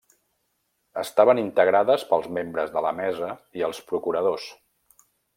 Estaven 1.01 1.41
integrades 1.41 2.05
pels 2.13 2.25
membres 2.39 2.73
de 2.77 2.83
la 2.89 2.93
Mesa 3.03 3.29
i 3.61 3.67
els 3.71 3.83
procuradors. 3.91 4.49